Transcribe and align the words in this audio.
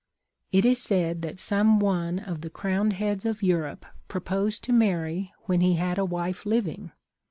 It 0.51 0.65
is 0.65 0.81
said 0.81 1.21
that 1.21 1.39
some 1.39 1.79
one 1.79 2.17
of 2.17 2.41
the 2.41 2.49
crowned 2.49 2.93
heads 2.93 3.23
of 3.23 3.43
Europe 3.43 3.85
proposed 4.07 4.63
to 4.63 4.73
marry 4.73 5.31
when 5.43 5.61
he 5.61 5.75
had 5.75 5.99
a 5.99 6.05
wife 6.05 6.43
living. 6.43 6.91